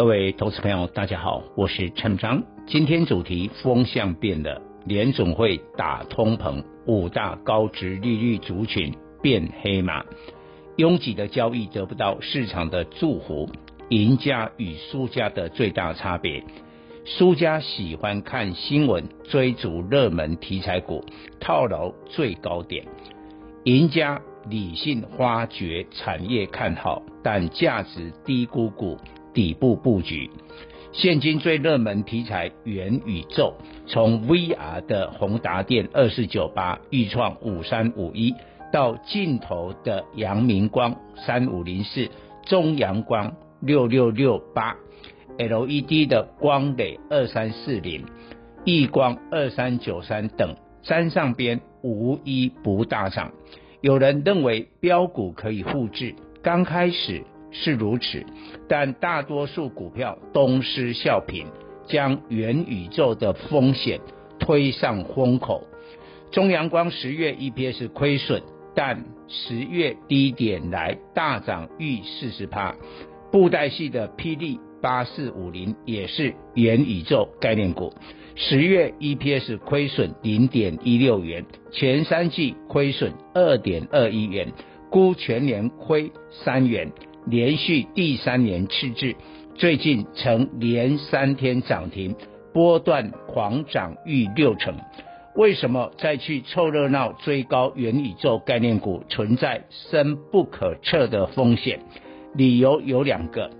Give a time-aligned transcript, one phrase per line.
[0.00, 2.42] 各位投资朋友，大家好，我是陈章。
[2.66, 10.02] 今天主题风向变了，联总会打通膨，五大高值利率族群变黑马，
[10.78, 13.50] 拥挤的交易得不到市场的祝福，
[13.90, 16.42] 赢家与输家的最大差别，
[17.04, 21.04] 输家喜欢看新闻，追逐热门题材股，
[21.38, 22.86] 套牢最高点，
[23.64, 24.22] 赢家。
[24.48, 28.96] 理性发掘产业看好，但价值低估股
[29.32, 30.30] 底部布局。
[30.92, 33.54] 现今最热门题材元宇宙，
[33.86, 38.34] 从 VR 的宏达电二四九八、钰创五三五一，
[38.72, 42.08] 到镜头的阳明光三五零四、
[42.44, 44.76] 中阳光六六六八、
[45.38, 48.04] LED 的光磊二三四零、
[48.64, 53.30] 亿光二三九三等，沾上边无一不大涨。
[53.80, 58.24] 有人认为标股可以复制，刚开始是如此，
[58.68, 61.46] 但大多数股票东施效颦，
[61.86, 64.00] 将元宇宙的风险
[64.38, 65.66] 推上风口。
[66.30, 68.42] 中阳光十月 EPS 亏损，
[68.74, 72.74] 但十月低点来大涨逾四十趴。
[73.32, 77.92] 布袋戏的霹雳八四五零也是元宇宙概念股。
[78.36, 84.52] 十月 EPS 亏损零点一六元，前三季亏损二点二一元，
[84.88, 86.92] 估全年亏三元，
[87.30, 89.14] 连续第三年赤字，
[89.54, 92.16] 最近曾连三天涨停，
[92.52, 94.74] 波段狂涨逾六成。
[95.36, 101.78] 为什么再去凑热闹追高元宇宙概念股存在深不可测的风险？
[102.34, 103.50] 理由有两个，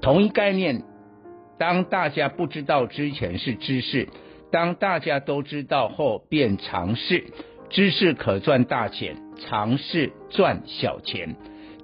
[0.00, 0.82] 同一概念。
[1.58, 4.08] 当大家不知道之前是知识，
[4.50, 7.24] 当大家都知道后变常识。
[7.68, 11.36] 知识可赚大钱，常识赚小钱。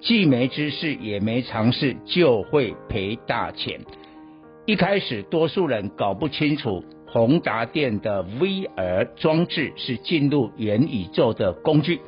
[0.02, 3.80] 既没知识也没尝试，就会赔大钱。
[4.66, 12.00] 一开始多数人搞不清楚，宏达电的 VR 装置是进入元宇宙的工具，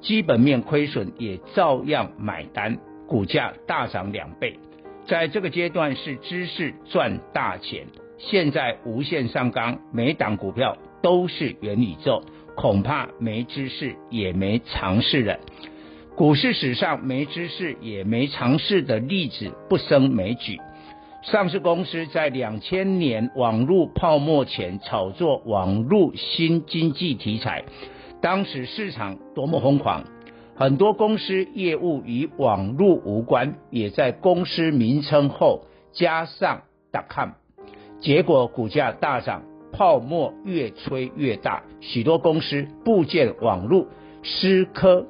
[0.00, 2.78] 基本面亏损也照样买单，
[3.08, 4.56] 股价大涨两倍。
[5.04, 7.84] 在这个阶段是知识赚大钱，
[8.16, 12.22] 现在无限上纲，每档股票都是元宇宙，
[12.54, 15.40] 恐怕没知识也没尝试了。
[16.16, 20.60] 股市史上没知识也没尝试的例子不胜枚举。
[21.22, 27.64] 上市公司在两千年网络泡沫前炒作网络新经济题材，
[28.20, 30.04] 当时市场多么疯狂。
[30.54, 36.62] 很多公司业务与网络无关，也在公司名称后加上
[37.08, 37.30] .com，
[37.98, 39.42] 结果股价大涨，
[39.72, 43.88] 泡沫越吹越大，许多公司部件网络，
[44.22, 45.04] 思科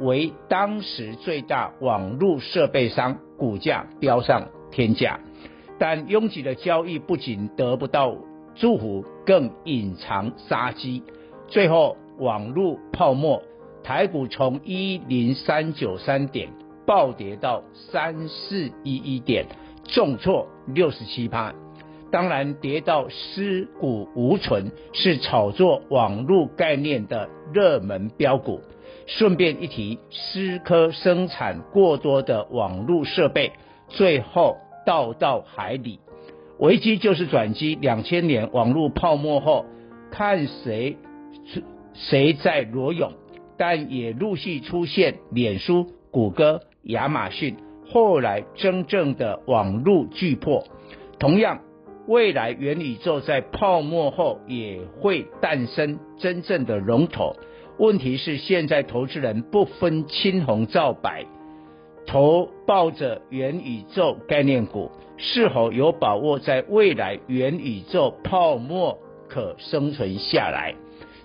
[0.00, 5.20] 为当时最大网络设备商，股价飙上天价，
[5.78, 8.16] 但拥挤的交易不仅得不到
[8.54, 11.02] 祝福，更隐藏杀机，
[11.46, 13.42] 最后网络泡沫。
[13.82, 16.50] 台股从一零三九三点
[16.84, 19.46] 暴跌到三四一一点，
[19.84, 21.54] 重挫六十七趴。
[22.10, 28.60] 当然，跌到尸骨无存，是炒作网络概念的热门标股。
[29.08, 33.52] 顺便一提，思科生产过多的网络设备，
[33.88, 35.98] 最后倒到海里。
[36.58, 37.74] 危机就是转机。
[37.80, 39.64] 两千年网络泡沫后，
[40.10, 40.98] 看谁
[41.94, 43.14] 谁在裸泳。
[43.56, 47.56] 但也陆续出现脸书、谷歌、亚马逊，
[47.90, 50.64] 后来真正的网络巨破。
[51.18, 51.60] 同样，
[52.06, 57.34] 未来元宇宙在泡沫后也会诞生真正的龙头。
[57.78, 61.24] 问题是，现在投资人不分青红皂白，
[62.06, 68.98] 投抱着元宇宙概念股，是否有把握在未来元宇宙泡沫
[69.28, 70.74] 可生存下来？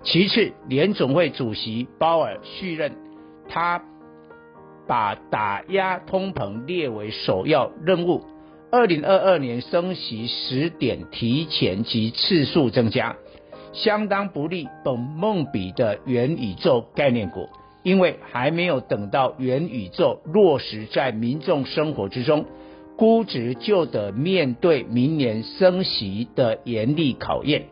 [0.03, 2.91] 其次，联总会主席鲍尔续任，
[3.49, 3.81] 他
[4.87, 8.21] 把打压通膨列为首要任务。
[8.71, 13.15] 二零二二年升息时点提前及次数增加，
[13.73, 17.49] 相当不利本梦比的元宇宙概念股，
[17.81, 22.45] 因为还没有等到元宇宙落实在民众生活之中，
[22.95, 27.65] 估值就得面对明年升息的严厉考验。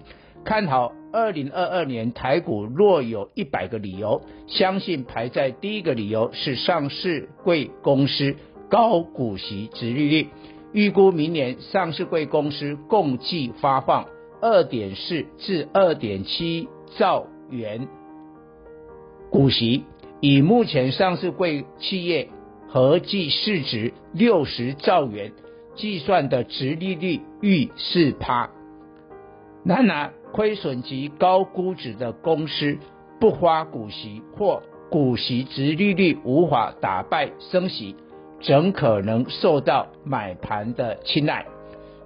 [0.44, 8.36] 看好二零二二年台股，若有一百个理由，相信排在第一个理由是上市贵公司
[8.69, 10.30] 高股息殖利率。
[10.74, 14.07] 预估明年上市贵公司共计发放
[14.42, 16.68] 二点四至二点七
[16.98, 17.88] 兆元
[19.30, 19.84] 股息，
[20.20, 22.30] 以目前上市柜企业
[22.68, 25.32] 合计市值六十兆元
[25.76, 28.50] 计算的殖利率逾四趴。
[29.64, 32.80] 然而，亏损及高估值的公司
[33.20, 37.96] 不发股息或股息殖利率无法打败升息，
[38.42, 41.46] 怎可能受到买盘的青睐？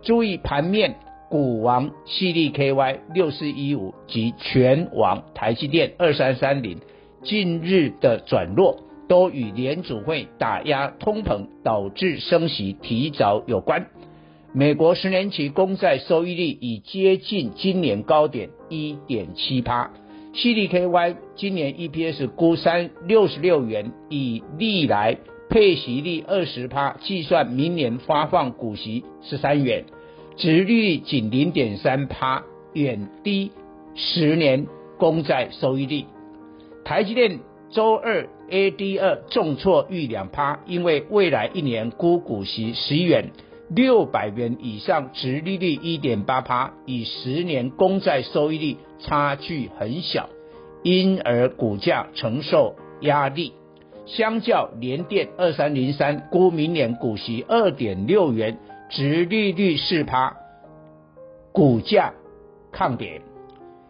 [0.02, 1.00] 注意盘面，
[1.30, 6.80] 股王矽力 KY 六四一五及全王台积电二三三零
[7.24, 13.88] 近日的转弱，都与联储会打压通膨导致升息提早有关。
[14.54, 19.92] 美国十年期公债收益率已接近今年高点一点七趴，
[20.34, 25.18] 矽力 KY 今年 EPS 估三六十六元，以历来
[25.50, 29.86] 配息率二十趴计算，明年发放股息十三元，
[30.38, 32.44] 殖利率仅零点三趴，
[32.74, 33.52] 远低
[33.96, 34.68] 十年
[34.98, 36.06] 公债收益率。
[36.84, 37.40] 台积电
[37.70, 43.32] 周二 ADR 重挫逾两趴，因为未来一年估股息十元。
[43.70, 50.30] 六百元以上，殖利率一点八趴，与十年公债收益率差距很小，
[50.84, 53.54] 因而股价承受压力。
[54.06, 58.60] 相较联电二三零三，估明年股息二点六元，
[58.90, 60.38] 殖利率四趴，
[61.52, 62.14] 股价
[62.72, 63.22] 抗跌。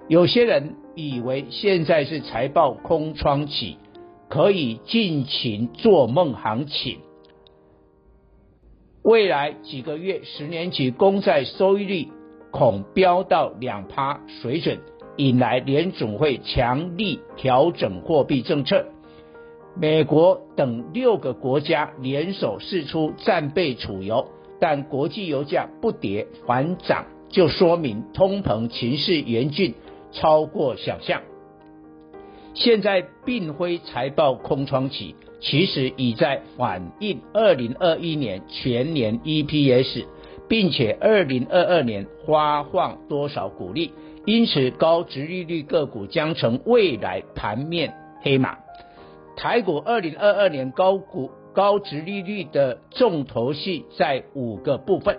[0.07, 3.77] 有些人以为现在是财报空窗期，
[4.29, 6.99] 可以尽情做梦行情。
[9.03, 12.07] 未来几个月，十年期公债收益率
[12.51, 14.79] 恐飙到两趴水准，
[15.17, 18.85] 引来联总会强力调整货币政策。
[19.77, 29.73] 美国等六个国家联手释出战备储油，但国际油价不跌反涨，就说明通膨情势严峻，
[30.11, 31.21] 超过想象。
[32.53, 35.15] 现在并非财报空窗期。
[35.41, 40.05] 其实已在反映二零二一年全年 EPS，
[40.47, 43.91] 并且二零二二年发放多少股利，
[44.25, 48.57] 因此高值利率个股将成未来盘面黑马。
[49.35, 55.17] 台股二零二二年高股高值利率的重头戏在五个部分：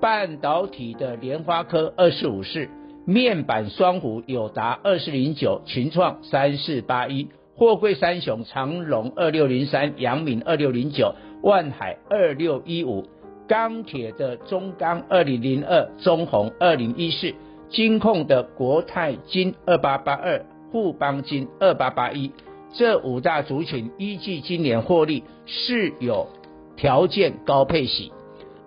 [0.00, 2.68] 半导体的联发科二四五四，
[3.06, 7.28] 面板双虎有达二四零九，群创三四八一。
[7.54, 13.06] 货柜三雄长荣二六零三、阳明二六零九、万海二六一五，
[13.46, 17.34] 钢铁的中钢二零零二、中红二零一四，
[17.68, 22.32] 金控的国泰金二八八二、富邦金二八八一，
[22.72, 26.28] 这五大族群依据今年获利是有
[26.76, 28.12] 条件高配息，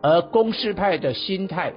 [0.02, 1.74] 而公司派的心态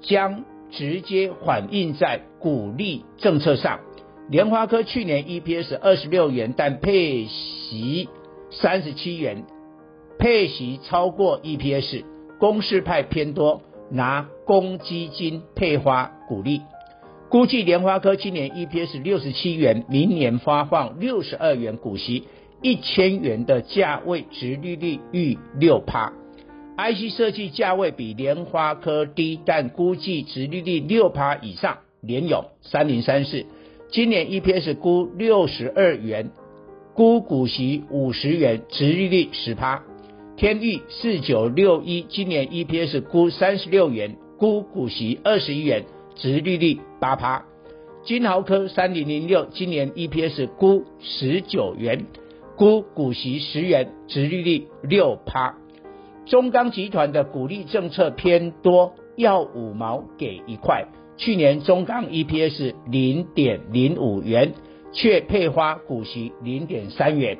[0.00, 3.80] 将直接反映在股利政策上。
[4.28, 8.08] 联发科去年 EPS 二十六元，但配息
[8.50, 9.44] 三十七元，
[10.18, 12.04] 配息超过 EPS，
[12.38, 16.60] 公司派偏多，拿公积金配发股利。
[17.30, 22.24] 估计联发科今年 EPS 六十七元，明年发放六十二元股息，
[22.62, 26.14] 一千元的价位，殖利率逾六趴。
[26.78, 31.78] IC 设计价位比莲花科低，但估计殖利率六趴以上。
[32.00, 33.44] 联咏三零三四。
[33.90, 36.30] 今年 EPS 估六十二元，
[36.94, 39.82] 估股息五十元，殖利率十趴。
[40.36, 45.84] 天钰四九六一，今年 EPS 估三十六元，估股息二十一元，
[46.18, 47.44] 殖利率八趴。
[48.04, 52.06] 金豪科三零零六，今年 EPS 估十九元，
[52.56, 55.54] 估股息十元，殖利率六趴。
[56.26, 60.86] 中钢集团的股利政策偏多，要五毛给一块。
[61.16, 64.52] 去年中钢 EPS 零点零五元，
[64.92, 67.38] 却配发股息零点三元。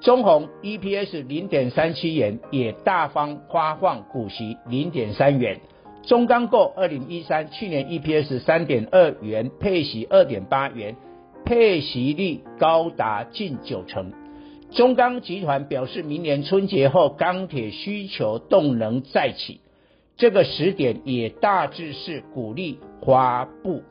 [0.00, 5.60] 中鸿 EPS 零点三七元，也大方发放股息零点三元。
[6.06, 10.94] 中钢构二零一三去年 EPS 三点二元，配息二点八元，
[11.44, 14.12] 配息率高达近九成。
[14.70, 19.60] 中钢集团表示，明年春节后钢铁需求动能再起。
[20.16, 23.82] 这个时点也大致是股利发布，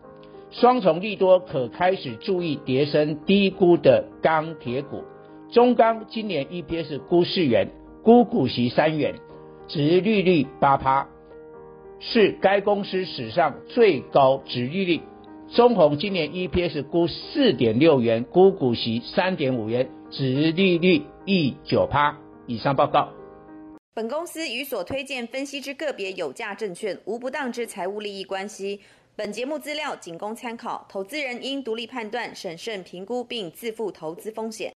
[0.52, 5.04] 双重利多可开始注意跌升低估的钢铁股。
[5.52, 7.68] 中钢今年 EPS 估四元，
[8.04, 9.16] 估股息三元。
[9.68, 11.08] 殖利率八趴，
[12.00, 15.02] 是该公司史上最高殖利率。
[15.54, 22.18] 中鸿今年 EPS 估四点六元，估股息三点五元，殖利率一九趴。
[22.48, 23.10] 以上报告。
[23.94, 28.82] 本公司与所推荐分析之个别有价证券无不当之财务利益关系。
[29.16, 34.74] 本节目资料仅供参考，投资人应独立判断、审慎评估并自负投资风险。